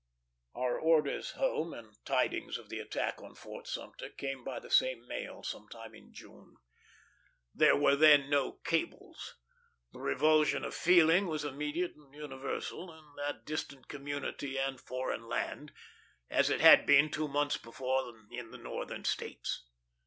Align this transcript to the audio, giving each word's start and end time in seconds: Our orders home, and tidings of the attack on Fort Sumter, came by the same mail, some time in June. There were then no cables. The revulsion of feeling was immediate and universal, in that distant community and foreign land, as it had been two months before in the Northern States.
Our 0.55 0.79
orders 0.79 1.33
home, 1.33 1.75
and 1.75 1.95
tidings 2.05 2.57
of 2.57 2.69
the 2.69 2.79
attack 2.79 3.21
on 3.21 3.35
Fort 3.35 3.67
Sumter, 3.67 4.09
came 4.09 4.43
by 4.43 4.57
the 4.59 4.71
same 4.71 5.07
mail, 5.07 5.43
some 5.43 5.67
time 5.69 5.93
in 5.93 6.11
June. 6.11 6.55
There 7.53 7.75
were 7.75 7.95
then 7.95 8.27
no 8.27 8.53
cables. 8.53 9.35
The 9.91 9.99
revulsion 9.99 10.65
of 10.65 10.73
feeling 10.73 11.27
was 11.27 11.45
immediate 11.45 11.93
and 11.95 12.15
universal, 12.15 12.91
in 12.91 13.13
that 13.17 13.45
distant 13.45 13.87
community 13.89 14.57
and 14.57 14.81
foreign 14.81 15.27
land, 15.27 15.71
as 16.31 16.49
it 16.49 16.61
had 16.61 16.87
been 16.87 17.11
two 17.11 17.27
months 17.27 17.57
before 17.57 18.11
in 18.31 18.49
the 18.49 18.57
Northern 18.57 19.03
States. 19.05 19.67